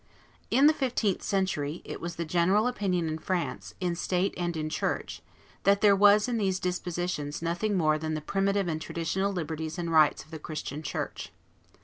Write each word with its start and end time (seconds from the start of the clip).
In 0.49 0.65
the 0.65 0.73
fifteenth 0.73 1.21
century 1.21 1.83
it 1.85 2.01
was 2.01 2.15
the 2.15 2.25
general 2.25 2.65
opinion 2.65 3.07
in 3.07 3.19
France, 3.19 3.75
in 3.79 3.95
state 3.95 4.33
and 4.35 4.57
in 4.57 4.67
church, 4.67 5.21
that 5.61 5.81
there 5.81 5.95
was 5.95 6.27
in 6.27 6.37
these 6.39 6.59
dispositions 6.59 7.39
nothing 7.43 7.77
more 7.77 7.99
than 7.99 8.15
the 8.15 8.19
primitive 8.21 8.67
and 8.67 8.81
traditional 8.81 9.31
liberties 9.31 9.77
and 9.77 9.91
rights 9.91 10.23
of 10.23 10.31
the 10.31 10.39
Christian 10.39 10.81
church. 10.81 11.31